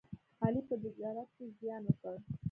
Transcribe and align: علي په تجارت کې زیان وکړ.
علي 0.43 0.61
په 0.67 0.75
تجارت 0.83 1.29
کې 1.37 1.45
زیان 1.59 1.81
وکړ. 1.87 2.17